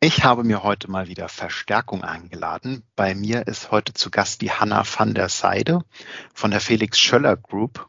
[0.00, 2.84] Ich habe mir heute mal wieder Verstärkung eingeladen.
[2.94, 5.80] Bei mir ist heute zu Gast die Hanna van der Seide
[6.32, 7.88] von der Felix Schöller Group.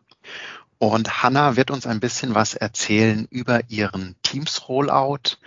[0.79, 5.37] Und Hanna wird uns ein bisschen was erzählen über ihren Teams-Rollout.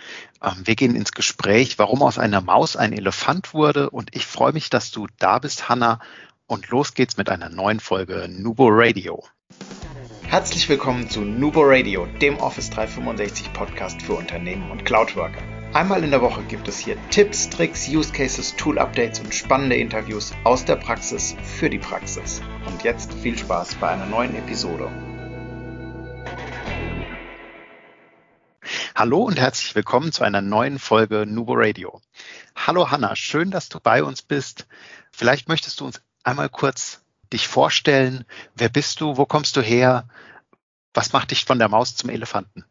[0.40, 3.91] Ähm, wir gehen ins Gespräch, warum aus einer Maus ein Elefant wurde.
[3.91, 5.99] Und ich freue mich, dass du da bist, Hanna.
[6.47, 9.25] Und los geht's mit einer neuen Folge Nubo Radio.
[10.23, 15.62] Herzlich willkommen zu Nubo Radio, dem Office 365 Podcast für Unternehmen und Cloudworker.
[15.75, 19.74] Einmal in der Woche gibt es hier Tipps, Tricks, Use Cases, Tool Updates und spannende
[19.77, 22.42] Interviews aus der Praxis für die Praxis.
[22.66, 24.91] Und jetzt viel Spaß bei einer neuen Episode.
[28.95, 32.02] Hallo und herzlich willkommen zu einer neuen Folge Nubo Radio.
[32.55, 34.66] Hallo Hanna, schön, dass du bei uns bist.
[35.11, 37.00] Vielleicht möchtest du uns einmal kurz
[37.33, 38.27] dich vorstellen.
[38.55, 39.16] Wer bist du?
[39.16, 40.06] Wo kommst du her?
[40.92, 42.66] Was macht dich von der Maus zum Elefanten?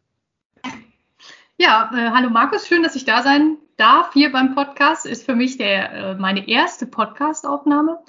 [1.62, 5.06] Ja, äh, hallo Markus, schön, dass ich da sein darf hier beim Podcast.
[5.06, 8.00] Ist für mich der, äh, meine erste Podcast-Aufnahme.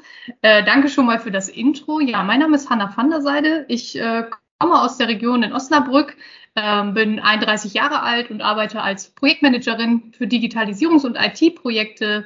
[0.41, 1.99] Äh, danke schon mal für das Intro.
[1.99, 3.65] Ja, mein Name ist Hanna van der Seide.
[3.67, 6.17] Ich äh, komme aus der Region in Osnabrück,
[6.55, 12.25] ähm, bin 31 Jahre alt und arbeite als Projektmanagerin für Digitalisierungs- und IT-Projekte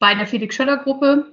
[0.00, 1.32] bei der Felix Schöller Gruppe.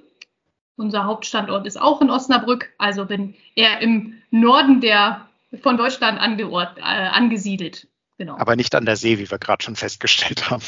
[0.76, 5.28] Unser Hauptstandort ist auch in Osnabrück, also bin eher im Norden der
[5.64, 7.88] von Deutschland angeort, äh, angesiedelt.
[8.22, 8.38] Genau.
[8.38, 10.62] Aber nicht an der See, wie wir gerade schon festgestellt haben.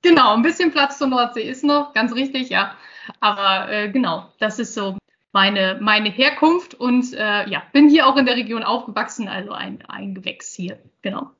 [0.00, 2.74] Genau, ein bisschen Platz zur Nordsee ist noch, ganz richtig, ja.
[3.20, 4.96] Aber äh, genau, das ist so
[5.32, 9.84] meine, meine Herkunft und äh, ja, bin hier auch in der Region aufgewachsen, also ein,
[9.86, 11.32] ein Gewächs hier, genau.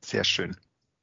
[0.00, 0.56] Sehr schön.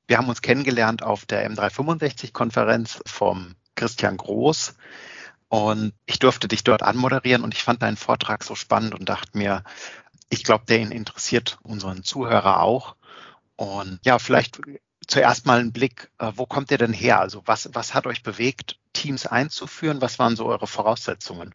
[0.08, 4.76] Wir haben uns kennengelernt auf der M365-Konferenz vom Christian Groß
[5.48, 9.38] und ich durfte dich dort anmoderieren und ich fand deinen Vortrag so spannend und dachte
[9.38, 9.64] mir,
[10.30, 12.96] ich glaube, der ihn interessiert unseren Zuhörer auch.
[13.56, 14.62] Und ja, vielleicht
[15.08, 17.20] zuerst mal einen Blick, äh, wo kommt ihr denn her?
[17.20, 20.02] Also was, was hat euch bewegt, Teams einzuführen?
[20.02, 21.54] Was waren so eure Voraussetzungen?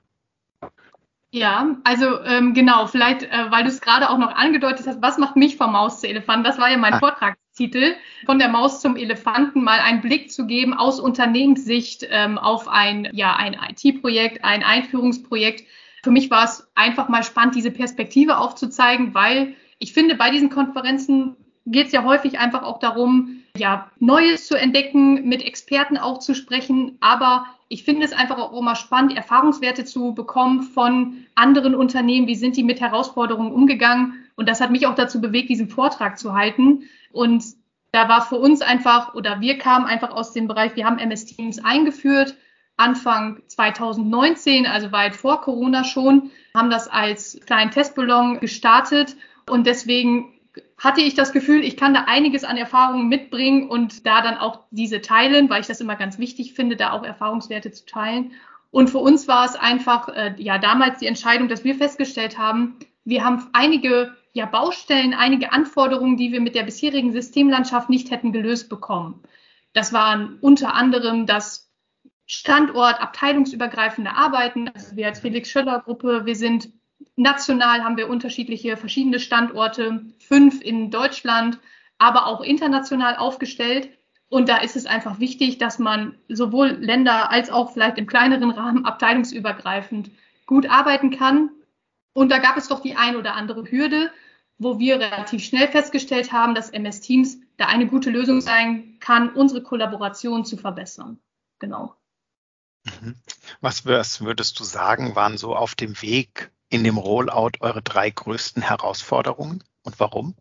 [1.31, 5.19] Ja, also ähm, genau, vielleicht, äh, weil du es gerade auch noch angedeutet hast, was
[5.19, 6.47] macht mich vom Maus zu Elefant?
[6.47, 6.99] Das war ja mein ah.
[7.00, 12.69] Vortragstitel, von der Maus zum Elefanten mal einen Blick zu geben aus Unternehmenssicht ähm, auf
[12.69, 15.66] ein, ja, ein IT-Projekt, ein Einführungsprojekt,
[16.04, 20.50] für mich war es einfach mal spannend, diese Perspektive aufzuzeigen, weil ich finde, bei diesen
[20.50, 21.34] Konferenzen
[21.66, 26.34] geht es ja häufig einfach auch darum, ja, Neues zu entdecken, mit Experten auch zu
[26.34, 26.98] sprechen.
[27.00, 32.26] Aber ich finde es einfach auch immer spannend, Erfahrungswerte zu bekommen von anderen Unternehmen.
[32.26, 34.25] Wie sind die mit Herausforderungen umgegangen?
[34.37, 36.82] Und das hat mich auch dazu bewegt, diesen Vortrag zu halten.
[37.12, 37.44] Und
[37.93, 41.25] da war für uns einfach, oder wir kamen einfach aus dem Bereich, wir haben MS
[41.25, 42.37] Teams eingeführt
[42.77, 49.17] Anfang 2019, also weit vor Corona schon, haben das als kleinen Testballon gestartet
[49.49, 50.35] und deswegen
[50.79, 54.61] hatte ich das Gefühl, ich kann da einiges an Erfahrungen mitbringen und da dann auch
[54.71, 58.33] diese teilen, weil ich das immer ganz wichtig finde, da auch Erfahrungswerte zu teilen.
[58.71, 62.77] Und für uns war es einfach, äh, ja, damals die Entscheidung, dass wir festgestellt haben,
[63.05, 68.33] wir haben einige ja, Baustellen, einige Anforderungen, die wir mit der bisherigen Systemlandschaft nicht hätten
[68.33, 69.23] gelöst bekommen.
[69.75, 71.63] Das waren unter anderem das
[72.27, 74.69] Standort abteilungsübergreifende Arbeiten.
[74.69, 76.71] Also wir als Felix Schöller Gruppe, wir sind
[77.17, 81.59] national, haben wir unterschiedliche verschiedene Standorte, fünf in Deutschland,
[81.99, 83.91] aber auch international aufgestellt.
[84.29, 88.51] Und da ist es einfach wichtig, dass man sowohl Länder als auch vielleicht im kleineren
[88.51, 90.11] Rahmen abteilungsübergreifend
[90.47, 91.51] gut arbeiten kann.
[92.15, 94.11] Und da gab es doch die ein oder andere Hürde,
[94.59, 99.31] wo wir relativ schnell festgestellt haben, dass MS Teams da eine gute Lösung sein kann,
[99.31, 101.19] unsere Kollaboration zu verbessern.
[101.59, 101.95] Genau.
[102.84, 103.17] Mhm.
[103.61, 108.62] Was würdest du sagen, waren so auf dem Weg in dem Rollout eure drei größten
[108.62, 110.34] Herausforderungen und warum?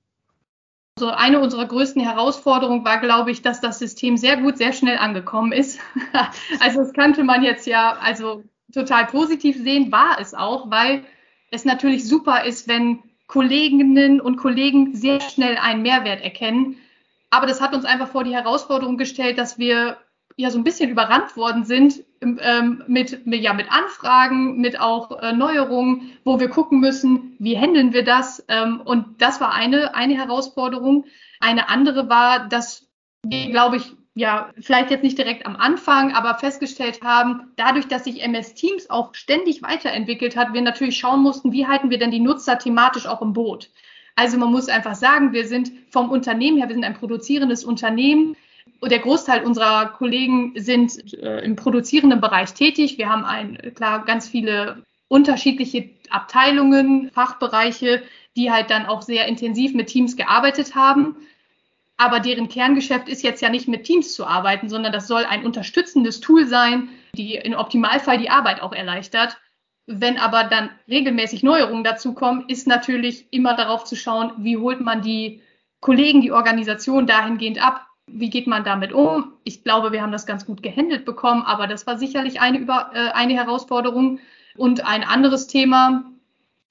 [0.98, 4.98] Also eine unserer größten Herausforderungen war, glaube ich, dass das System sehr gut, sehr schnell
[4.98, 5.80] angekommen ist.
[6.60, 11.04] also das könnte man jetzt ja also total positiv sehen, war es auch, weil
[11.50, 16.78] es natürlich super ist, wenn Kolleginnen und Kollegen sehr schnell einen Mehrwert erkennen.
[17.32, 19.98] Aber das hat uns einfach vor die Herausforderung gestellt, dass wir
[20.36, 25.22] ja so ein bisschen überrannt worden sind ähm, mit, mit, ja, mit Anfragen, mit auch
[25.22, 28.44] äh, Neuerungen, wo wir gucken müssen, wie handeln wir das.
[28.48, 31.06] Ähm, und das war eine, eine Herausforderung.
[31.40, 32.88] Eine andere war, dass
[33.24, 38.04] wir, glaube ich, ja, vielleicht jetzt nicht direkt am Anfang, aber festgestellt haben, dadurch, dass
[38.04, 42.12] sich MS Teams auch ständig weiterentwickelt hat, wir natürlich schauen mussten, wie halten wir denn
[42.12, 43.72] die Nutzer thematisch auch im Boot.
[44.16, 48.36] Also man muss einfach sagen, wir sind vom Unternehmen her, wir sind ein produzierendes Unternehmen.
[48.82, 52.98] Der Großteil unserer Kollegen sind äh, im produzierenden Bereich tätig.
[52.98, 58.04] Wir haben ein, klar ganz viele unterschiedliche Abteilungen, Fachbereiche,
[58.36, 61.16] die halt dann auch sehr intensiv mit Teams gearbeitet haben.
[61.98, 65.46] aber deren Kerngeschäft ist jetzt ja nicht mit Teams zu arbeiten, sondern das soll ein
[65.46, 69.38] unterstützendes Tool sein, die im Optimalfall die Arbeit auch erleichtert.
[69.86, 75.02] Wenn aber dann regelmäßig Neuerungen dazukommen, ist natürlich immer darauf zu schauen, wie holt man
[75.02, 75.42] die
[75.82, 79.34] Kollegen, die Organisation dahingehend ab, wie geht man damit um?
[79.44, 82.92] Ich glaube, wir haben das ganz gut gehandelt bekommen, aber das war sicherlich eine, über,
[82.94, 84.20] äh, eine Herausforderung.
[84.56, 86.06] Und ein anderes Thema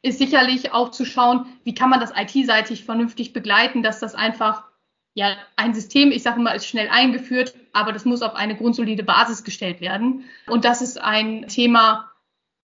[0.03, 4.65] ist sicherlich auch zu schauen, wie kann man das IT-seitig vernünftig begleiten, dass das einfach
[5.15, 9.03] ja ein System, ich sage mal, ist schnell eingeführt, aber das muss auf eine grundsolide
[9.03, 10.25] Basis gestellt werden.
[10.47, 12.11] Und das ist ein Thema,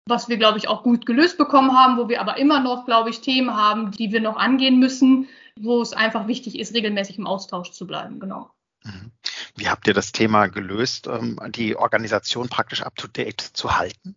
[0.06, 3.10] was wir, glaube ich, auch gut gelöst bekommen haben, wo wir aber immer noch, glaube
[3.10, 5.28] ich, Themen haben, die wir noch angehen müssen,
[5.58, 8.20] wo es einfach wichtig ist, regelmäßig im Austausch zu bleiben.
[8.20, 8.50] Genau.
[8.86, 9.10] Mhm.
[9.56, 14.16] Wie habt ihr das Thema gelöst, ähm, die Organisation praktisch up-to-date zu halten?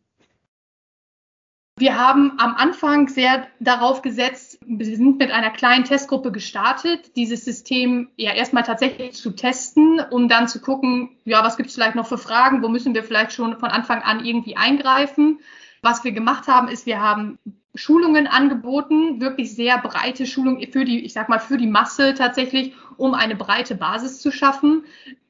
[1.80, 7.46] Wir haben am Anfang sehr darauf gesetzt, wir sind mit einer kleinen Testgruppe gestartet, dieses
[7.46, 11.96] System ja erstmal tatsächlich zu testen, um dann zu gucken, ja, was gibt es vielleicht
[11.96, 15.40] noch für Fragen, wo müssen wir vielleicht schon von Anfang an irgendwie eingreifen.
[15.82, 17.40] Was wir gemacht haben, ist, wir haben
[17.76, 22.74] Schulungen angeboten, wirklich sehr breite Schulungen für die, ich sag mal, für die Masse tatsächlich,
[22.98, 24.84] um eine breite Basis zu schaffen.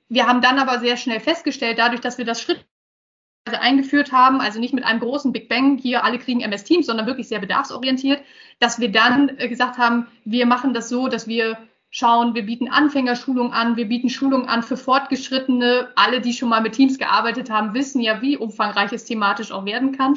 [0.07, 2.65] Wir haben dann aber sehr schnell festgestellt, dadurch, dass wir das Schritt
[3.45, 7.07] eingeführt haben, also nicht mit einem großen Big Bang, hier alle kriegen MS Teams, sondern
[7.07, 8.21] wirklich sehr bedarfsorientiert,
[8.59, 11.57] dass wir dann äh, gesagt haben, wir machen das so, dass wir
[11.89, 15.89] schauen, wir bieten Anfängerschulungen an, wir bieten Schulungen an für Fortgeschrittene.
[15.95, 19.65] Alle, die schon mal mit Teams gearbeitet haben, wissen ja, wie umfangreich es thematisch auch
[19.65, 20.15] werden kann.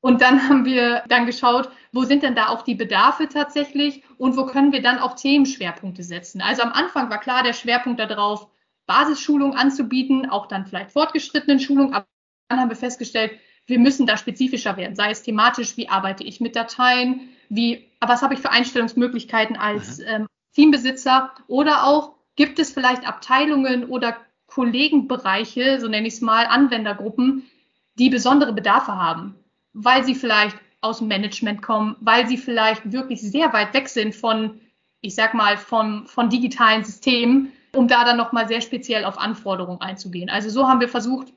[0.00, 4.36] Und dann haben wir dann geschaut, wo sind denn da auch die Bedarfe tatsächlich und
[4.36, 6.40] wo können wir dann auch Themenschwerpunkte setzen.
[6.40, 8.48] Also am Anfang war klar der Schwerpunkt darauf,
[8.86, 11.94] Basisschulung anzubieten, auch dann vielleicht fortgeschrittenen Schulungen.
[11.94, 12.06] Aber
[12.48, 13.32] dann haben wir festgestellt,
[13.66, 18.22] wir müssen da spezifischer werden, sei es thematisch, wie arbeite ich mit Dateien, wie, was
[18.22, 20.04] habe ich für Einstellungsmöglichkeiten als mhm.
[20.08, 24.16] ähm, Teambesitzer oder auch gibt es vielleicht Abteilungen oder
[24.48, 27.48] Kollegenbereiche, so nenne ich es mal, Anwendergruppen,
[27.96, 29.39] die besondere Bedarfe haben
[29.72, 34.14] weil sie vielleicht aus dem Management kommen, weil sie vielleicht wirklich sehr weit weg sind
[34.14, 34.60] von,
[35.00, 39.80] ich sag mal, von, von digitalen Systemen, um da dann nochmal sehr speziell auf Anforderungen
[39.80, 40.30] einzugehen.
[40.30, 41.32] Also so haben wir versucht,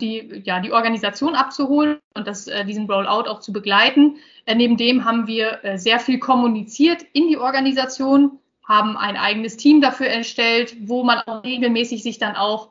[0.00, 4.16] die, ja, die Organisation abzuholen und das, äh, diesen Rollout auch zu begleiten.
[4.46, 9.56] Äh, neben dem haben wir äh, sehr viel kommuniziert in die Organisation, haben ein eigenes
[9.56, 12.70] Team dafür erstellt, wo man auch regelmäßig sich dann auch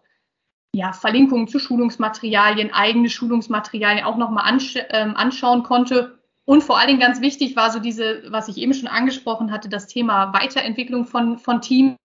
[0.73, 6.19] ja, Verlinkungen zu Schulungsmaterialien, eigene Schulungsmaterialien auch nochmal ansch ähm, anschauen konnte.
[6.45, 9.69] Und vor allen Dingen ganz wichtig war so diese, was ich eben schon angesprochen hatte,
[9.69, 11.95] das Thema Weiterentwicklung von, von Teams.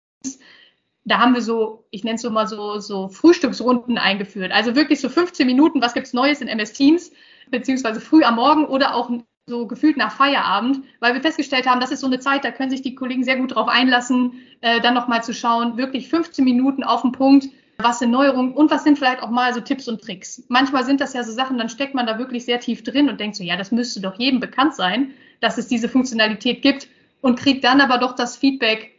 [1.04, 4.52] Da haben wir so, ich nenne es so mal so, so Frühstücksrunden eingeführt.
[4.52, 7.12] Also wirklich so 15 Minuten, was gibt's Neues in MS Teams,
[7.50, 9.10] beziehungsweise früh am Morgen oder auch
[9.46, 12.70] so gefühlt nach Feierabend, weil wir festgestellt haben, das ist so eine Zeit, da können
[12.70, 16.82] sich die Kollegen sehr gut drauf einlassen, äh, dann nochmal zu schauen, wirklich 15 Minuten
[16.82, 17.48] auf den Punkt,
[17.78, 20.42] was sind Neuerungen und was sind vielleicht auch mal so Tipps und Tricks.
[20.48, 23.20] Manchmal sind das ja so Sachen, dann steckt man da wirklich sehr tief drin und
[23.20, 26.88] denkt so, ja, das müsste doch jedem bekannt sein, dass es diese Funktionalität gibt
[27.20, 28.94] und kriegt dann aber doch das Feedback,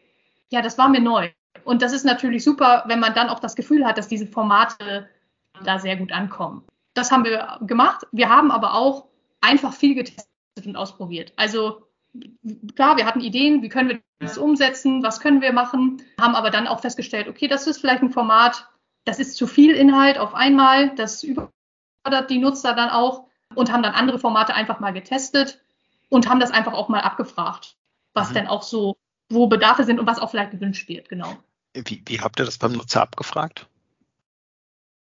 [0.50, 1.30] ja, das war mir neu.
[1.64, 5.10] Und das ist natürlich super, wenn man dann auch das Gefühl hat, dass diese Formate
[5.64, 6.64] da sehr gut ankommen.
[6.94, 8.06] Das haben wir gemacht.
[8.12, 9.06] Wir haben aber auch
[9.42, 10.28] einfach viel getestet
[10.66, 11.34] und ausprobiert.
[11.36, 11.85] Also
[12.76, 16.50] klar, wir hatten Ideen, wie können wir das umsetzen, was können wir machen, haben aber
[16.50, 18.68] dann auch festgestellt, okay, das ist vielleicht ein Format,
[19.04, 23.84] das ist zu viel Inhalt auf einmal, das überfordert die Nutzer dann auch und haben
[23.84, 25.62] dann andere Formate einfach mal getestet
[26.10, 27.78] und haben das einfach auch mal abgefragt,
[28.14, 28.34] was mhm.
[28.34, 28.98] denn auch so,
[29.30, 31.38] wo Bedarfe sind und was auch vielleicht gewünscht wird, genau.
[31.74, 33.68] Wie, wie habt ihr das beim Nutzer abgefragt?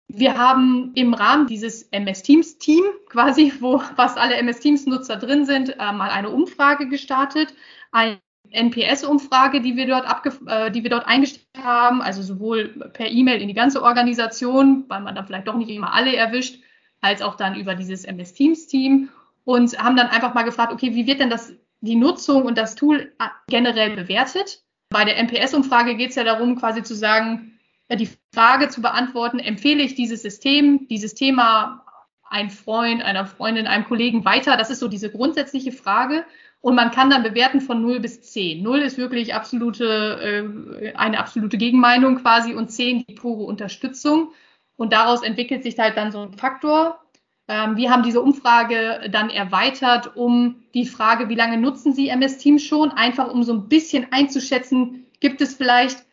[0.08, 5.16] Wir haben im Rahmen dieses MS Teams Team quasi, wo fast alle MS Teams Nutzer
[5.16, 7.54] drin sind, äh, mal eine Umfrage gestartet,
[7.92, 8.18] eine
[8.50, 10.06] NPS-Umfrage, die wir dort
[10.46, 15.02] äh, die wir dort eingestellt haben, also sowohl per E-Mail in die ganze Organisation, weil
[15.02, 16.62] man dann vielleicht doch nicht immer alle erwischt,
[17.02, 19.10] als auch dann über dieses MS Teams Team
[19.44, 22.74] und haben dann einfach mal gefragt, okay, wie wird denn das die Nutzung und das
[22.74, 24.62] Tool äh, generell bewertet?
[24.88, 27.57] Bei der NPS-Umfrage geht es ja darum, quasi zu sagen,
[27.96, 31.84] die Frage zu beantworten, empfehle ich dieses System, dieses Thema
[32.28, 34.56] ein Freund, einer Freundin, einem Kollegen weiter?
[34.56, 36.24] Das ist so diese grundsätzliche Frage.
[36.60, 38.62] Und man kann dann bewerten von 0 bis 10.
[38.62, 40.50] 0 ist wirklich absolute,
[40.82, 44.32] äh, eine absolute Gegenmeinung quasi und 10 die pure Unterstützung.
[44.76, 47.00] Und daraus entwickelt sich halt dann so ein Faktor.
[47.46, 52.38] Ähm, wir haben diese Umfrage dann erweitert um die Frage, wie lange nutzen Sie MS
[52.38, 52.90] Teams schon?
[52.90, 56.04] Einfach um so ein bisschen einzuschätzen, gibt es vielleicht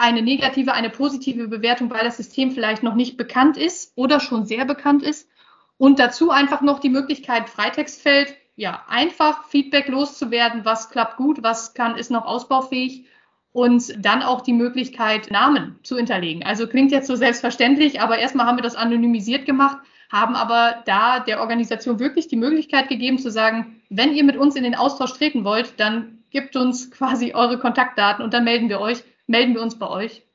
[0.00, 4.46] eine negative, eine positive Bewertung, weil das System vielleicht noch nicht bekannt ist oder schon
[4.46, 5.28] sehr bekannt ist.
[5.76, 11.74] Und dazu einfach noch die Möglichkeit, Freitextfeld, ja, einfach Feedback loszuwerden, was klappt gut, was
[11.74, 13.06] kann, ist noch ausbaufähig.
[13.52, 16.44] und dann auch die Möglichkeit, Namen zu hinterlegen.
[16.44, 19.78] Also klingt jetzt so selbstverständlich, aber erstmal haben wir das anonymisiert gemacht,
[20.10, 24.56] haben aber da der Organisation wirklich die Möglichkeit gegeben zu sagen, wenn ihr mit uns
[24.56, 28.80] in den Austausch treten wollt, dann gebt uns quasi eure Kontaktdaten und dann melden wir
[28.80, 30.26] euch, melden wir uns bei euch.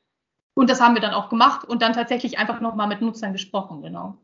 [0.54, 3.82] Und das haben wir dann auch gemacht und dann tatsächlich einfach nochmal mit Nutzern gesprochen,
[3.82, 4.16] genau.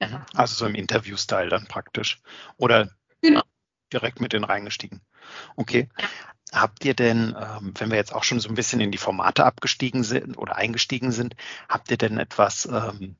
[0.00, 0.08] Ja.
[0.08, 0.24] Mhm.
[0.34, 2.22] Also so im Interview-Style dann praktisch.
[2.56, 2.88] Oder
[3.20, 3.42] genau.
[3.92, 5.02] direkt mit denen reingestiegen.
[5.56, 5.90] Okay.
[6.00, 6.08] Ja.
[6.52, 9.44] Habt ihr denn, ähm, wenn wir jetzt auch schon so ein bisschen in die Formate
[9.44, 11.34] abgestiegen sind oder eingestiegen sind,
[11.68, 13.16] habt ihr denn etwas ähm,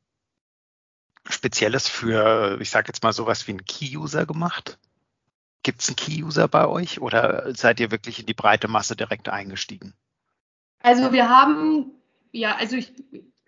[1.29, 4.79] Spezielles für, ich sage jetzt mal sowas wie einen Key-User gemacht?
[5.63, 9.29] Gibt es einen Key-User bei euch oder seid ihr wirklich in die breite Masse direkt
[9.29, 9.95] eingestiegen?
[10.85, 11.93] Also wir haben,
[12.31, 12.93] ja, also ich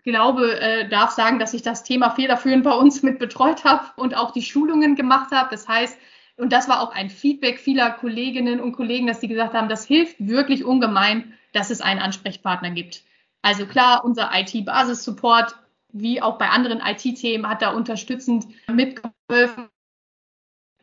[0.03, 4.17] glaube, äh, darf sagen, dass ich das Thema federführend bei uns mit betreut habe und
[4.17, 5.49] auch die Schulungen gemacht habe.
[5.51, 5.99] Das heißt,
[6.37, 9.85] und das war auch ein Feedback vieler Kolleginnen und Kollegen, dass sie gesagt haben, das
[9.85, 13.03] hilft wirklich ungemein, dass es einen Ansprechpartner gibt.
[13.43, 15.55] Also klar, unser IT-Basis-Support,
[15.89, 19.69] wie auch bei anderen IT-Themen, hat da unterstützend mitgeholfen.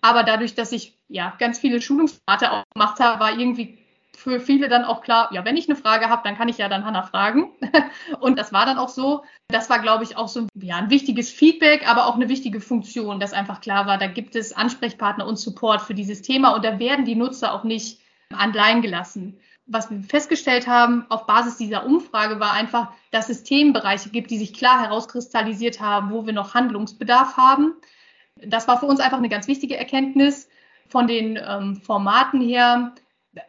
[0.03, 3.84] Aber dadurch, dass ich ja ganz viele Schulungsformate auch gemacht habe, war irgendwie
[4.25, 6.71] für viele dann auch klar, ja, wenn ich eine Frage habe, dann kann ich ja
[6.71, 7.53] dann Hanna fragen.
[8.21, 9.23] und das war dann auch so.
[9.49, 13.21] Das war, glaube ich, auch so ja, ein wichtiges Feedback, aber auch eine wichtige Funktion,
[13.21, 16.79] dass einfach klar war, da gibt es Ansprechpartner und Support für dieses Thema und da
[16.79, 18.01] werden die Nutzer auch nicht
[18.35, 19.39] allein gelassen.
[19.67, 24.39] Was wir festgestellt haben auf Basis dieser Umfrage war einfach, dass es Themenbereiche gibt, die
[24.39, 27.75] sich klar herauskristallisiert haben, wo wir noch Handlungsbedarf haben.
[28.37, 30.49] Das war für uns einfach eine ganz wichtige Erkenntnis.
[30.89, 32.95] Von den ähm, Formaten her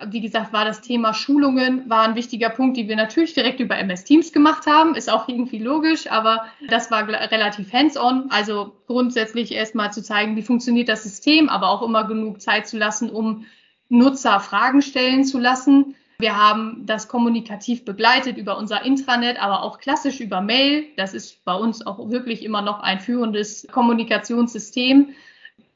[0.08, 3.78] wie gesagt, war das Thema Schulungen, war ein wichtiger Punkt, die wir natürlich direkt über
[3.78, 4.96] MS Teams gemacht haben.
[4.96, 8.30] Ist auch irgendwie logisch, aber das war relativ hands-on.
[8.30, 12.78] Also grundsätzlich erstmal zu zeigen, wie funktioniert das System, aber auch immer genug Zeit zu
[12.78, 13.46] lassen, um
[13.90, 15.96] Nutzer Fragen stellen zu lassen.
[16.18, 20.86] Wir haben das kommunikativ begleitet über unser Intranet, aber auch klassisch über Mail.
[20.98, 25.10] Das ist bei uns auch wirklich immer noch ein führendes Kommunikationssystem.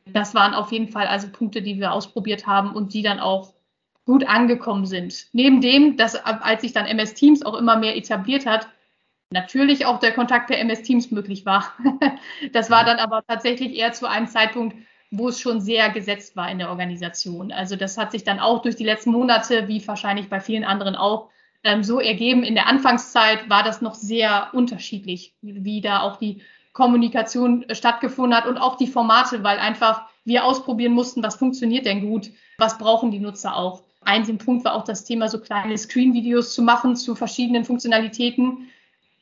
[0.06, 3.54] Das waren auf jeden Fall also Punkte, die wir ausprobiert haben und die dann auch
[4.10, 5.28] gut angekommen sind.
[5.34, 8.68] Neben dem, dass als sich dann MS Teams auch immer mehr etabliert hat,
[9.30, 11.72] natürlich auch der Kontakt per MS Teams möglich war.
[12.52, 14.76] das war dann aber tatsächlich eher zu einem Zeitpunkt,
[15.12, 17.52] wo es schon sehr gesetzt war in der Organisation.
[17.52, 20.96] Also das hat sich dann auch durch die letzten Monate, wie wahrscheinlich bei vielen anderen
[20.96, 21.30] auch,
[21.64, 22.42] ähm, so ergeben.
[22.42, 26.42] In der Anfangszeit war das noch sehr unterschiedlich, wie da auch die
[26.74, 32.02] Kommunikation stattgefunden hat und auch die Formate, weil einfach wir ausprobieren mussten, was funktioniert denn
[32.02, 33.84] gut, was brauchen die Nutzer auch.
[34.02, 38.70] Ein Punkt war auch das Thema, so kleine Screen-Videos zu machen zu verschiedenen Funktionalitäten.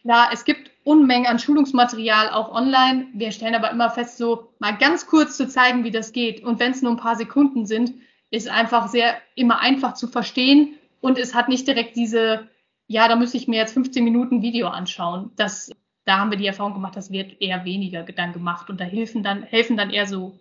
[0.01, 3.07] Klar, es gibt Unmengen an Schulungsmaterial auch online.
[3.13, 6.43] Wir stellen aber immer fest, so mal ganz kurz zu zeigen, wie das geht.
[6.43, 7.93] Und wenn es nur ein paar Sekunden sind,
[8.31, 12.47] ist einfach sehr immer einfach zu verstehen und es hat nicht direkt diese,
[12.87, 15.31] ja, da müsste ich mir jetzt 15 Minuten Video anschauen.
[15.35, 15.71] Das,
[16.05, 19.23] da haben wir die Erfahrung gemacht, das wird eher weniger dann gemacht und da helfen
[19.23, 20.37] dann, helfen dann eher so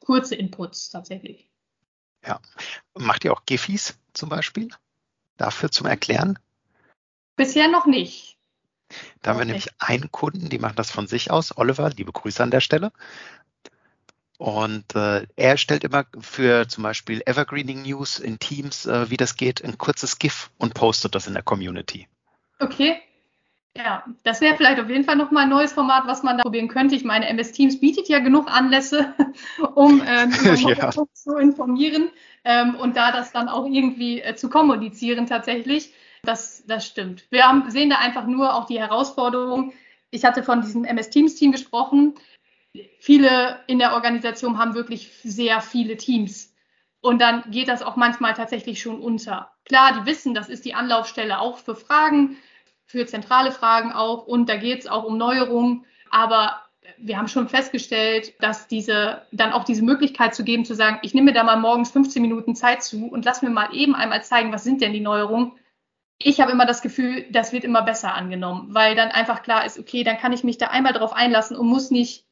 [0.00, 1.48] kurze Inputs tatsächlich.
[2.26, 2.40] Ja.
[2.94, 4.68] Macht ihr auch Giffys zum Beispiel?
[5.36, 6.38] Dafür zum Erklären?
[7.36, 8.38] Bisher noch nicht.
[9.22, 11.56] Da haben wir nämlich einen Kunden, die machen das von sich aus.
[11.56, 12.92] Oliver, liebe Grüße an der Stelle.
[14.38, 19.36] Und äh, er stellt immer für zum Beispiel Evergreening News in Teams, äh, wie das
[19.36, 22.08] geht, ein kurzes GIF und postet das in der Community.
[22.58, 23.00] Okay.
[23.76, 26.68] Ja, das wäre vielleicht auf jeden Fall nochmal ein neues Format, was man da probieren
[26.68, 26.94] könnte.
[26.94, 29.14] Ich meine, MS Teams bietet ja genug Anlässe,
[29.74, 30.30] um ähm,
[30.76, 30.90] ja.
[30.90, 32.10] zu informieren
[32.44, 35.92] ähm, und da das dann auch irgendwie äh, zu kommunizieren tatsächlich.
[36.22, 37.26] Das, das stimmt.
[37.30, 39.72] Wir haben, sehen da einfach nur auch die Herausforderung.
[40.10, 42.14] Ich hatte von diesem MS Teams Team gesprochen.
[43.00, 46.54] Viele in der Organisation haben wirklich sehr viele Teams.
[47.00, 49.50] Und dann geht das auch manchmal tatsächlich schon unter.
[49.64, 52.38] Klar, die wissen, das ist die Anlaufstelle auch für Fragen
[52.94, 55.84] für zentrale Fragen auch und da geht es auch um Neuerungen.
[56.10, 56.62] Aber
[56.96, 61.12] wir haben schon festgestellt, dass diese dann auch diese Möglichkeit zu geben, zu sagen, ich
[61.12, 64.22] nehme mir da mal morgens 15 Minuten Zeit zu und lass mir mal eben einmal
[64.22, 65.52] zeigen, was sind denn die Neuerungen.
[66.18, 69.76] Ich habe immer das Gefühl, das wird immer besser angenommen, weil dann einfach klar ist,
[69.76, 72.26] okay, dann kann ich mich da einmal drauf einlassen und muss nicht,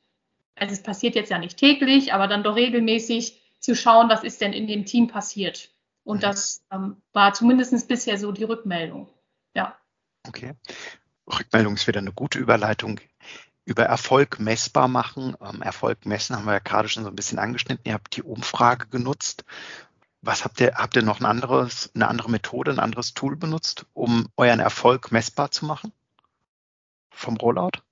[0.55, 4.41] also es passiert jetzt ja nicht täglich, aber dann doch regelmäßig zu schauen, was ist
[4.41, 5.71] denn in dem Team passiert.
[6.05, 6.21] Und mhm.
[6.21, 9.09] das ähm, war zumindest bisher so die Rückmeldung.
[9.55, 9.77] Ja.
[10.27, 10.55] Okay.
[11.27, 13.01] Rückmeldung ist wieder eine gute Überleitung.
[13.65, 15.37] Über Erfolg messbar machen.
[15.41, 17.85] Ähm, Erfolg messen haben wir ja gerade schon so ein bisschen angeschnitten.
[17.85, 19.45] Ihr habt die Umfrage genutzt.
[20.21, 23.87] Was habt ihr, habt ihr noch ein anderes, eine andere Methode, ein anderes Tool benutzt,
[23.93, 25.93] um euren Erfolg messbar zu machen?
[27.11, 27.83] Vom Rollout?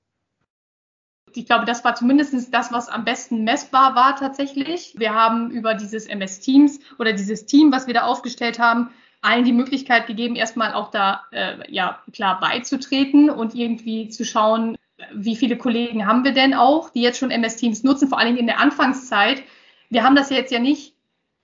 [1.34, 4.94] Ich glaube, das war zumindest das, was am besten messbar war tatsächlich.
[4.96, 8.90] Wir haben über dieses MS Teams oder dieses Team, was wir da aufgestellt haben,
[9.22, 14.76] allen die Möglichkeit gegeben, erstmal auch da äh, ja klar beizutreten und irgendwie zu schauen,
[15.12, 18.36] wie viele Kollegen haben wir denn auch, die jetzt schon MS Teams nutzen, vor allem
[18.36, 19.42] in der Anfangszeit.
[19.88, 20.94] Wir haben das jetzt ja nicht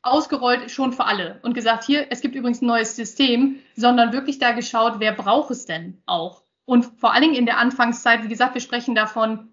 [0.03, 4.39] ausgerollt schon für alle und gesagt, hier, es gibt übrigens ein neues System, sondern wirklich
[4.39, 6.43] da geschaut, wer braucht es denn auch?
[6.65, 9.49] Und vor allen Dingen in der Anfangszeit, wie gesagt, wir sprechen davon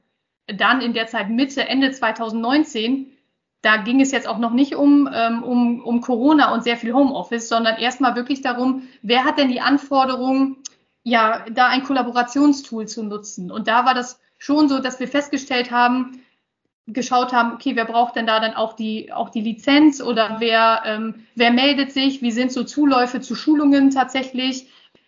[0.48, 3.12] dann in der Zeit Mitte, Ende 2019,
[3.64, 6.94] da ging es jetzt auch noch nicht um, ähm, um, um Corona und sehr viel
[6.94, 10.58] Homeoffice, sondern erstmal wirklich darum, wer hat denn die Anforderungen,
[11.04, 13.52] ja, da ein Kollaborationstool zu nutzen.
[13.52, 16.22] Und da war das schon so, dass wir festgestellt haben,
[16.88, 20.84] geschaut haben, okay, wer braucht denn da dann auch die, auch die Lizenz oder wer,
[20.86, 24.68] ähm, wer meldet sich, wie sind so Zuläufe zu Schulungen tatsächlich.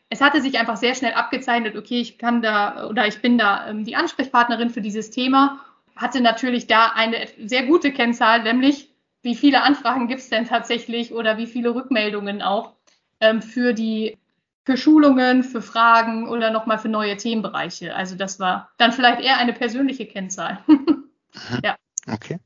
[0.10, 3.68] Es hatte sich einfach sehr schnell abgezeichnet, okay, ich kann da oder ich bin da
[3.68, 5.60] ähm, die Ansprechpartnerin für dieses Thema
[5.96, 8.90] hatte natürlich da eine sehr gute Kennzahl, nämlich
[9.22, 12.74] wie viele Anfragen gibt es denn tatsächlich oder wie viele Rückmeldungen auch
[13.20, 14.18] ähm, für die
[14.66, 17.96] für Schulungen, für Fragen oder nochmal für neue Themenbereiche.
[17.96, 20.64] Also das war dann vielleicht eher eine persönliche Kennzahl.
[21.64, 21.76] ja.
[22.08, 22.40] Okay.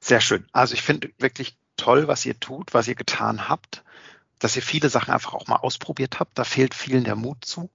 [0.00, 0.46] Sehr schön.
[0.52, 3.84] Also ich finde wirklich toll, was ihr tut, was ihr getan habt,
[4.38, 6.38] dass ihr viele Sachen einfach auch mal ausprobiert habt.
[6.38, 7.70] Da fehlt vielen der Mut zu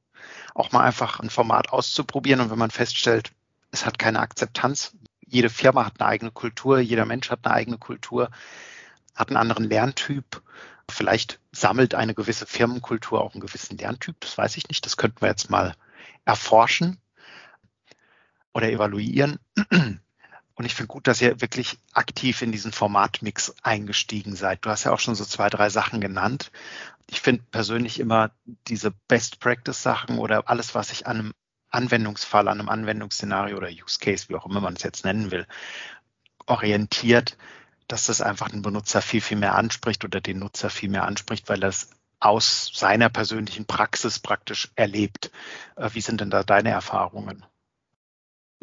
[0.54, 2.42] auch mal einfach ein Format auszuprobieren.
[2.42, 3.32] Und wenn man feststellt,
[3.72, 7.78] es hat keine Akzeptanz, jede Firma hat eine eigene Kultur, jeder Mensch hat eine eigene
[7.78, 8.30] Kultur,
[9.16, 10.42] hat einen anderen Lerntyp.
[10.90, 14.86] Vielleicht sammelt eine gewisse Firmenkultur auch einen gewissen Lerntyp, das weiß ich nicht.
[14.86, 15.74] Das könnten wir jetzt mal
[16.25, 16.98] erforschen
[18.54, 19.40] oder evaluieren.
[20.62, 24.63] Und ich finde gut, dass ihr wirklich aktiv in diesen Formatmix eingestiegen seid.
[24.63, 26.51] Du hast ja auch schon so zwei, drei Sachen genannt
[27.12, 28.32] ich finde persönlich immer
[28.68, 31.34] diese Best Practice Sachen oder alles, was sich an einem
[31.70, 35.46] Anwendungsfall, an einem Anwendungsszenario oder Use Case, wie auch immer man es jetzt nennen will,
[36.46, 37.38] orientiert,
[37.88, 41.50] dass das einfach den Benutzer viel, viel mehr anspricht oder den Nutzer viel mehr anspricht,
[41.50, 41.89] weil das
[42.20, 45.32] aus seiner persönlichen Praxis praktisch erlebt.
[45.75, 47.46] Äh, wie sind denn da deine Erfahrungen?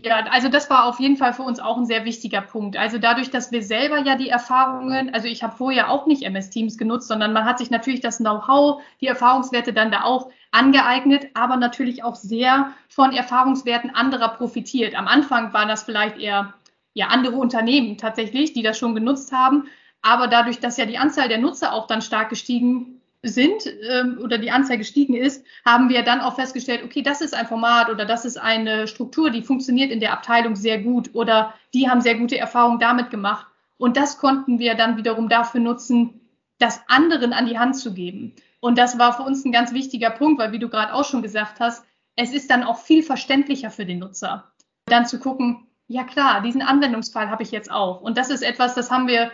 [0.01, 2.77] Ja, also das war auf jeden Fall für uns auch ein sehr wichtiger Punkt.
[2.77, 6.51] Also dadurch, dass wir selber ja die Erfahrungen, also ich habe vorher auch nicht MS
[6.51, 11.27] Teams genutzt, sondern man hat sich natürlich das Know-how, die Erfahrungswerte dann da auch angeeignet,
[11.35, 14.95] aber natürlich auch sehr von Erfahrungswerten anderer profitiert.
[14.95, 16.55] Am Anfang waren das vielleicht eher
[16.95, 19.69] ja andere Unternehmen tatsächlich, die das schon genutzt haben,
[20.01, 24.39] aber dadurch, dass ja die Anzahl der Nutzer auch dann stark gestiegen sind ähm, oder
[24.39, 28.05] die Anzahl gestiegen ist, haben wir dann auch festgestellt, okay, das ist ein Format oder
[28.05, 32.17] das ist eine Struktur, die funktioniert in der Abteilung sehr gut oder die haben sehr
[32.17, 33.47] gute Erfahrungen damit gemacht.
[33.77, 36.21] Und das konnten wir dann wiederum dafür nutzen,
[36.59, 38.35] das anderen an die Hand zu geben.
[38.61, 41.23] Und das war für uns ein ganz wichtiger Punkt, weil wie du gerade auch schon
[41.23, 41.85] gesagt hast,
[42.17, 44.53] es ist dann auch viel verständlicher für den Nutzer,
[44.87, 48.01] dann zu gucken, ja klar, diesen Anwendungsfall habe ich jetzt auch.
[48.01, 49.31] Und das ist etwas, das haben wir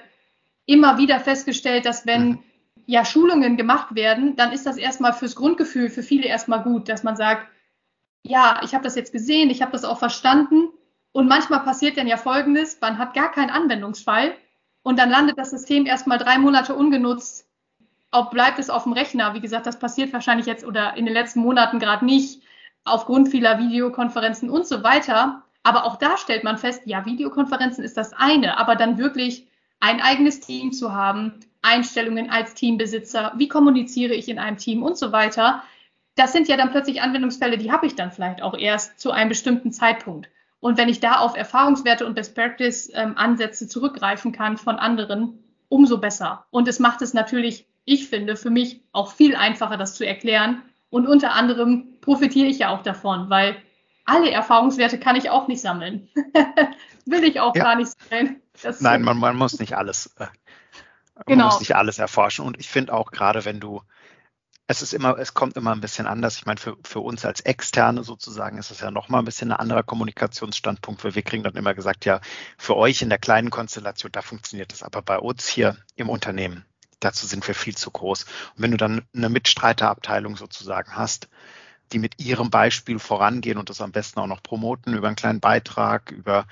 [0.67, 2.39] immer wieder festgestellt, dass wenn mhm
[2.87, 7.03] ja Schulungen gemacht werden, dann ist das erstmal fürs Grundgefühl für viele erstmal gut, dass
[7.03, 7.49] man sagt,
[8.23, 10.69] ja, ich habe das jetzt gesehen, ich habe das auch verstanden.
[11.13, 14.35] Und manchmal passiert dann ja Folgendes, man hat gar keinen Anwendungsfall
[14.83, 17.47] und dann landet das System erstmal drei Monate ungenutzt.
[18.11, 19.35] Auch bleibt es auf dem Rechner.
[19.35, 22.43] Wie gesagt, das passiert wahrscheinlich jetzt oder in den letzten Monaten gerade nicht,
[22.85, 25.43] aufgrund vieler Videokonferenzen und so weiter.
[25.63, 29.49] Aber auch da stellt man fest, ja, Videokonferenzen ist das eine, aber dann wirklich
[29.81, 34.99] ein eigenes Team zu haben, Einstellungen als Teambesitzer, wie kommuniziere ich in einem Team und
[34.99, 35.63] so weiter.
[36.15, 39.31] Das sind ja dann plötzlich Anwendungsfälle, die habe ich dann vielleicht auch erst zu einem
[39.31, 40.29] bestimmten Zeitpunkt.
[40.61, 45.39] Und wenn ich da auf Erfahrungswerte und Best Practice ähm, Ansätze zurückgreifen kann von anderen,
[45.69, 46.47] umso besser.
[46.51, 50.63] Und es macht es natürlich, ich finde, für mich auch viel einfacher, das zu erklären.
[50.91, 53.57] Und unter anderem profitiere ich ja auch davon, weil
[54.05, 56.09] alle Erfahrungswerte kann ich auch nicht sammeln.
[57.07, 57.65] Will ich auch ja.
[57.65, 58.41] gar nicht sein.
[58.81, 60.15] Nein, man, man, muss nicht alles
[61.17, 61.45] äh, man genau.
[61.47, 62.45] muss nicht alles erforschen.
[62.45, 63.83] Und ich finde auch gerade, wenn du,
[64.67, 66.37] es ist immer, es kommt immer ein bisschen anders.
[66.37, 69.59] Ich meine, für, für uns als Externe sozusagen ist es ja nochmal ein bisschen ein
[69.59, 72.21] anderer Kommunikationsstandpunkt, weil wir kriegen dann immer gesagt, ja,
[72.57, 76.65] für euch in der kleinen Konstellation, da funktioniert das, aber bei uns hier im Unternehmen,
[77.01, 78.25] dazu sind wir viel zu groß.
[78.25, 81.29] Und wenn du dann eine Mitstreiterabteilung sozusagen hast,
[81.93, 85.41] die mit ihrem Beispiel vorangehen und das am besten auch noch promoten über einen kleinen
[85.41, 86.47] Beitrag, über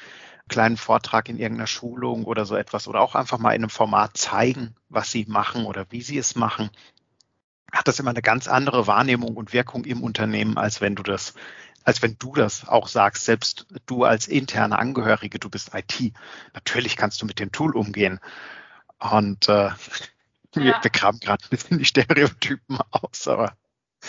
[0.49, 4.17] kleinen Vortrag in irgendeiner Schulung oder so etwas oder auch einfach mal in einem Format
[4.17, 6.71] zeigen, was sie machen oder wie sie es machen,
[7.73, 11.35] hat das immer eine ganz andere Wahrnehmung und Wirkung im Unternehmen, als wenn du das,
[11.85, 16.13] als wenn du das auch sagst, selbst du als interne Angehörige, du bist IT.
[16.53, 18.21] Natürlich kannst du mit dem Tool umgehen.
[18.99, 19.75] Und äh, ja.
[20.55, 23.57] wir, wir kramen gerade ein bisschen die Stereotypen aus, aber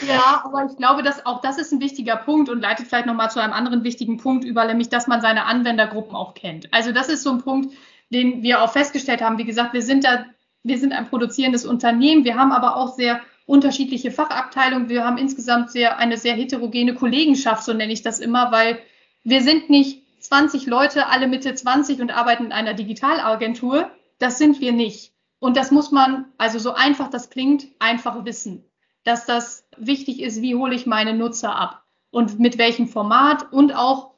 [0.08, 3.30] ja, aber ich glaube, dass auch das ist ein wichtiger Punkt und leitet vielleicht nochmal
[3.32, 6.74] zu einem anderen wichtigen Punkt über, nämlich, dass man seine Anwendergruppen auch kennt.
[6.74, 7.76] Also das ist so ein Punkt,
[8.10, 9.38] den wir auch festgestellt haben.
[9.38, 10.26] Wie gesagt, wir sind da
[10.64, 14.90] wir sind ein produzierendes Unternehmen, wir haben aber auch sehr unterschiedliche Fachabteilungen.
[14.90, 18.80] Wir haben insgesamt sehr, eine sehr heterogene Kollegenschaft, so nenne ich das immer, weil
[19.24, 23.92] wir sind nicht 20 Leute, alle Mitte 20 und arbeiten in einer Digitalagentur.
[24.20, 25.12] Das sind wir nicht.
[25.40, 28.64] Und das muss man, also so einfach das klingt, einfach wissen,
[29.04, 33.76] dass das wichtig ist, wie hole ich meine Nutzer ab und mit welchem Format und
[33.76, 34.14] auch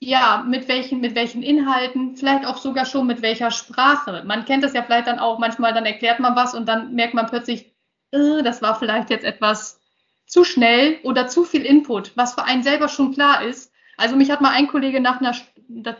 [0.00, 4.22] ja, mit welchen, mit welchen Inhalten, vielleicht auch sogar schon mit welcher Sprache.
[4.26, 7.14] Man kennt das ja vielleicht dann auch manchmal, dann erklärt man was und dann merkt
[7.14, 7.72] man plötzlich,
[8.10, 9.80] äh, das war vielleicht jetzt etwas
[10.26, 13.72] zu schnell oder zu viel Input, was für einen selber schon klar ist.
[13.96, 15.34] Also mich hat mal ein Kollege nach einer,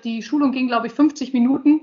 [0.05, 1.81] die Schulung ging, glaube ich, 50 Minuten,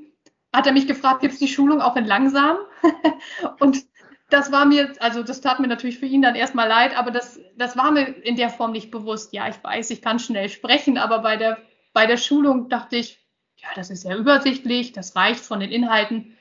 [0.54, 2.58] hat er mich gefragt, gibt es die Schulung auch in langsam?
[3.60, 3.86] und
[4.32, 7.40] das war mir, also das tat mir natürlich für ihn dann erstmal leid, aber das,
[7.58, 9.34] das war mir in der Form nicht bewusst.
[9.34, 11.58] Ja, ich weiß, ich kann schnell sprechen, aber bei der,
[11.94, 13.20] bei der Schulung dachte ich,
[13.58, 16.38] ja, das ist sehr übersichtlich, das reicht von den Inhalten.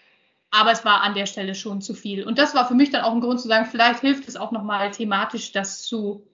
[0.52, 2.24] Aber es war an der Stelle schon zu viel.
[2.24, 4.52] Und das war für mich dann auch ein Grund zu sagen, vielleicht hilft es auch
[4.52, 6.26] nochmal thematisch, das zu,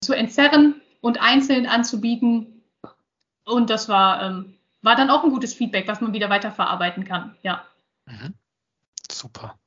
[0.00, 2.62] zu entzerren und einzeln anzubieten.
[3.44, 7.36] Und das war, ähm, war dann auch ein gutes Feedback, was man wieder weiterverarbeiten kann.
[7.42, 7.64] Ja.
[8.06, 8.34] Mhm.
[9.10, 9.58] Super.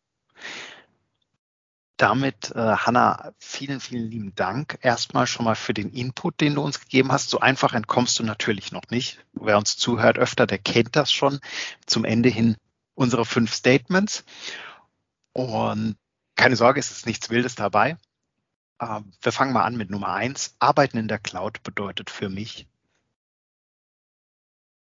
[1.98, 6.62] Damit, äh, Hanna, vielen, vielen lieben Dank erstmal schon mal für den Input, den du
[6.62, 7.30] uns gegeben hast.
[7.30, 9.24] So einfach entkommst du natürlich noch nicht.
[9.34, 11.40] Wer uns zuhört öfter, der kennt das schon.
[11.86, 12.58] Zum Ende hin
[12.96, 14.26] unsere fünf Statements.
[15.34, 15.98] Und
[16.36, 17.98] keine Sorge, es ist nichts Wildes dabei.
[18.82, 20.56] Ähm, wir fangen mal an mit Nummer eins.
[20.60, 22.68] Arbeiten in der Cloud bedeutet für mich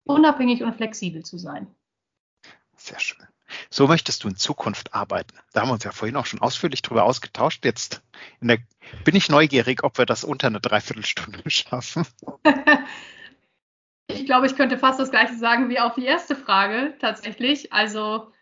[0.05, 1.67] unabhängig und flexibel zu sein.
[2.77, 3.27] Sehr schön.
[3.71, 5.35] So möchtest du in Zukunft arbeiten.
[5.53, 7.65] Da haben wir uns ja vorhin auch schon ausführlich drüber ausgetauscht.
[7.65, 8.03] Jetzt
[8.41, 8.59] der,
[9.05, 12.07] bin ich neugierig, ob wir das unter eine Dreiviertelstunde schaffen.
[14.09, 17.73] Ich glaube, ich könnte fast das gleiche sagen wie auf die erste Frage tatsächlich.
[17.73, 18.33] Also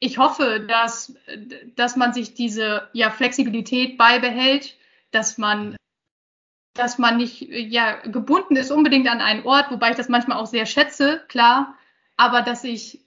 [0.00, 1.14] ich hoffe, dass,
[1.76, 4.76] dass man sich diese ja, Flexibilität beibehält,
[5.12, 5.76] dass man,
[6.74, 10.46] dass man nicht ja, gebunden ist unbedingt an einen Ort, wobei ich das manchmal auch
[10.46, 11.74] sehr schätze, klar,
[12.16, 13.03] aber dass ich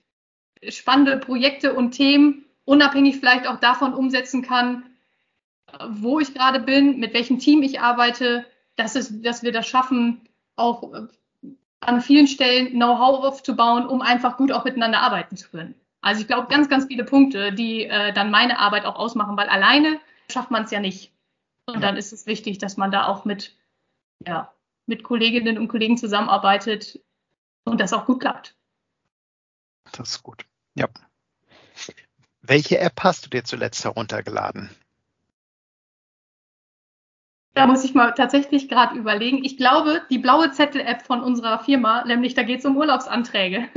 [0.70, 4.84] spannende Projekte und Themen unabhängig vielleicht auch davon umsetzen kann,
[5.90, 10.22] wo ich gerade bin, mit welchem Team ich arbeite, dass, es, dass wir das schaffen,
[10.56, 10.92] auch
[11.82, 15.76] an vielen Stellen Know-how aufzubauen, um einfach gut auch miteinander arbeiten zu können.
[16.02, 19.50] Also ich glaube, ganz, ganz viele Punkte, die äh, dann meine Arbeit auch ausmachen, weil
[19.50, 21.12] alleine schafft man es ja nicht.
[21.66, 23.56] Und dann ist es wichtig, dass man da auch mit,
[24.26, 24.54] ja,
[24.86, 27.00] mit Kolleginnen und Kollegen zusammenarbeitet
[27.66, 28.57] und das auch gut klappt.
[29.94, 30.46] Das ist gut.
[30.76, 30.88] Ja.
[32.42, 34.70] Welche App hast du dir zuletzt heruntergeladen?
[37.58, 39.44] Da muss ich mal tatsächlich gerade überlegen.
[39.44, 43.68] Ich glaube, die blaue Zettel-App von unserer Firma, nämlich da geht es um Urlaubsanträge.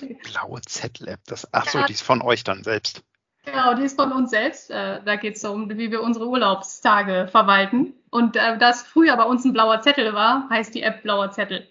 [0.00, 3.02] Die blaue Zettel-App, das, ach so, die ist von euch dann selbst.
[3.46, 4.70] Genau, die ist von uns selbst.
[4.70, 7.94] Äh, da geht es um, wie wir unsere Urlaubstage verwalten.
[8.10, 11.66] Und äh, das früher bei uns ein blauer Zettel war, heißt die App blauer Zettel.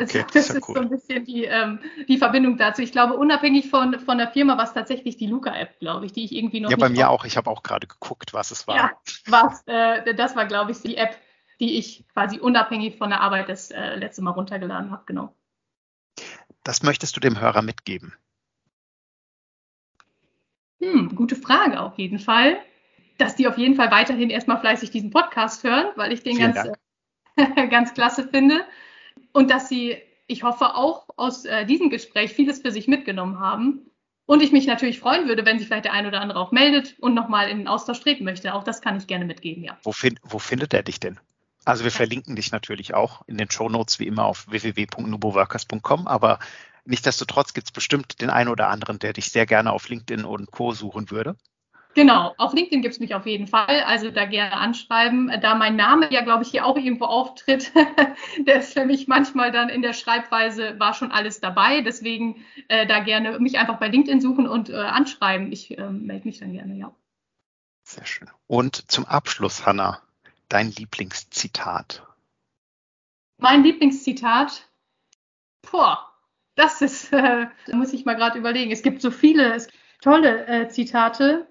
[0.00, 0.74] Okay, das, ist, cool.
[0.74, 1.78] so ein bisschen die, ähm,
[2.08, 2.82] die Verbindung dazu.
[2.82, 6.24] Ich glaube, unabhängig von, von der Firma war es tatsächlich die Luca-App, glaube ich, die
[6.24, 6.70] ich irgendwie noch.
[6.70, 7.24] Ja, bei mir auch.
[7.24, 8.76] Ich habe auch gerade geguckt, was es war.
[8.76, 8.92] Ja,
[9.26, 11.16] was, äh, das war, glaube ich, die App,
[11.60, 15.34] die ich quasi unabhängig von der Arbeit das äh, letzte Mal runtergeladen habe, genau.
[16.64, 18.14] Das möchtest du dem Hörer mitgeben?
[20.80, 22.58] Hm, gute Frage auf jeden Fall.
[23.18, 26.58] Dass die auf jeden Fall weiterhin erstmal fleißig diesen Podcast hören, weil ich den ganz,
[27.36, 28.64] äh, ganz klasse finde
[29.34, 33.90] und dass Sie, ich hoffe, auch aus äh, diesem Gespräch vieles für sich mitgenommen haben.
[34.26, 36.96] Und ich mich natürlich freuen würde, wenn sich vielleicht der ein oder andere auch meldet
[37.00, 38.54] und nochmal in den Austausch treten möchte.
[38.54, 39.76] Auch das kann ich gerne mitgeben, ja.
[39.82, 41.20] Wo, find, wo findet er dich denn?
[41.66, 46.38] Also wir verlinken dich natürlich auch in den Show Notes wie immer auf www.nuboworkers.com, aber
[46.84, 50.50] nichtsdestotrotz gibt es bestimmt den einen oder anderen, der dich sehr gerne auf LinkedIn und
[50.50, 50.72] Co.
[50.72, 51.36] suchen würde.
[51.94, 53.82] Genau, auf LinkedIn gibt es mich auf jeden Fall.
[53.84, 55.32] Also da gerne anschreiben.
[55.40, 57.72] Da mein Name ja, glaube ich, hier auch irgendwo auftritt,
[58.46, 61.82] der ist für mich manchmal dann in der Schreibweise, war schon alles dabei.
[61.82, 65.52] Deswegen äh, da gerne mich einfach bei LinkedIn suchen und äh, anschreiben.
[65.52, 66.92] Ich äh, melde mich dann gerne, ja.
[67.84, 68.28] Sehr schön.
[68.46, 70.00] Und zum Abschluss, Hanna,
[70.48, 72.02] dein Lieblingszitat.
[73.38, 74.68] Mein Lieblingszitat?
[75.70, 76.12] Boah,
[76.56, 78.72] das ist, da muss ich mal gerade überlegen.
[78.72, 79.64] Es gibt so viele
[80.00, 81.46] tolle äh, Zitate.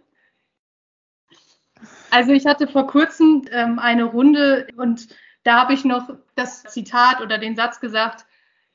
[2.13, 5.08] Also ich hatte vor kurzem ähm, eine Runde und
[5.41, 8.28] da habe ich noch das Zitat oder den Satz gesagt,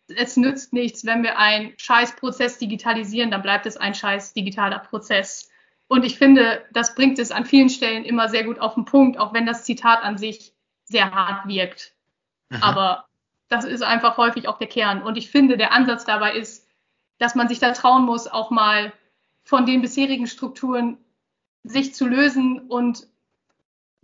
[0.09, 5.49] es nützt nichts, wenn wir einen Scheißprozess digitalisieren, dann bleibt es ein scheiß digitaler Prozess.
[5.87, 9.21] Und ich finde, das bringt es an vielen Stellen immer sehr gut auf den Punkt,
[9.21, 11.95] auch wenn das Zitat an sich sehr hart wirkt.
[12.49, 12.61] Mhm.
[12.61, 13.07] Aber
[13.49, 15.01] das ist einfach häufig auch der Kern.
[15.01, 16.67] Und ich finde, der Ansatz dabei ist,
[17.19, 18.93] dass man sich da trauen muss, auch mal
[19.45, 20.99] von den bisherigen Strukturen
[21.63, 23.07] sich zu lösen und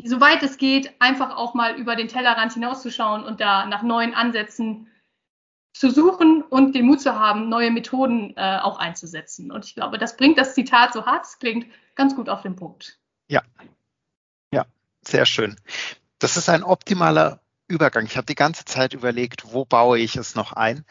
[0.02, 4.88] soweit es geht, einfach auch mal über den Tellerrand hinauszuschauen und da nach neuen Ansätzen
[5.72, 9.50] zu suchen und den Mut zu haben, neue Methoden äh, auch einzusetzen.
[9.50, 12.54] Und ich glaube, das bringt das Zitat so hart, es klingt ganz gut auf den
[12.54, 12.98] Punkt.
[13.28, 13.42] Ja,
[14.52, 14.64] ja,
[15.02, 15.56] sehr schön.
[16.20, 18.06] Das ist ein optimaler Übergang.
[18.06, 20.84] Ich habe die ganze Zeit überlegt, wo baue ich es noch ein?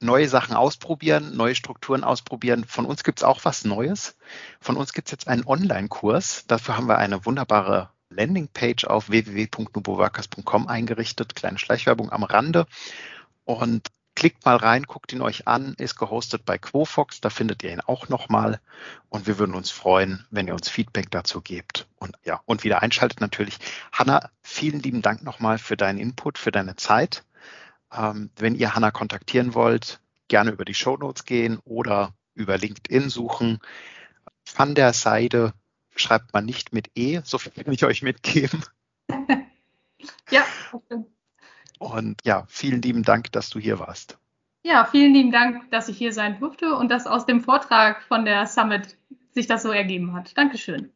[0.00, 2.64] Neue Sachen ausprobieren, neue Strukturen ausprobieren.
[2.64, 4.16] Von uns gibt es auch was Neues.
[4.60, 6.46] Von uns gibt es jetzt einen Online-Kurs.
[6.48, 11.34] Dafür haben wir eine wunderbare Landingpage auf www.nuboworkers.com eingerichtet.
[11.34, 12.66] Kleine Schleichwerbung am Rande.
[13.44, 17.72] Und klickt mal rein, guckt ihn euch an, ist gehostet bei Quofox, da findet ihr
[17.72, 18.60] ihn auch nochmal
[19.08, 22.82] und wir würden uns freuen, wenn ihr uns Feedback dazu gebt und ja, und wieder
[22.82, 23.58] einschaltet natürlich.
[23.90, 27.24] Hanna, vielen lieben Dank nochmal für deinen Input, für deine Zeit.
[27.92, 33.10] Ähm, wenn ihr Hanna kontaktieren wollt, gerne über die Show Notes gehen oder über LinkedIn
[33.10, 33.60] suchen.
[34.54, 35.52] Van der Seide
[35.94, 38.64] schreibt man nicht mit E, so viel kann ich euch mitgeben.
[40.30, 41.04] ja, okay.
[41.78, 44.18] Und ja, vielen lieben Dank, dass du hier warst.
[44.62, 48.24] Ja, vielen lieben Dank, dass ich hier sein durfte und dass aus dem Vortrag von
[48.24, 48.96] der Summit
[49.32, 50.36] sich das so ergeben hat.
[50.38, 50.92] Dankeschön.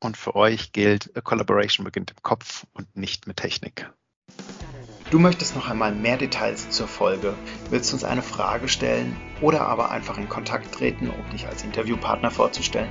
[0.00, 3.90] Und für euch gilt, a Collaboration beginnt im Kopf und nicht mit Technik.
[5.10, 7.34] Du möchtest noch einmal mehr Details zur Folge,
[7.70, 12.32] willst uns eine Frage stellen oder aber einfach in Kontakt treten, um dich als Interviewpartner
[12.32, 12.90] vorzustellen?